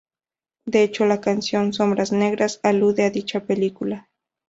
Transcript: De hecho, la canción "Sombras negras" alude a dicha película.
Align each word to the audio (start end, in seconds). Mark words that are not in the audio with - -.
De 0.65 0.81
hecho, 0.81 1.05
la 1.05 1.21
canción 1.21 1.73
"Sombras 1.73 2.11
negras" 2.11 2.59
alude 2.63 3.03
a 3.05 3.11
dicha 3.11 3.45
película. 3.45 4.09